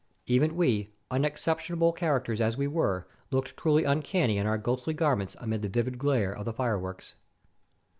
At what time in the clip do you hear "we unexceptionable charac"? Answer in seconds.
0.55-2.23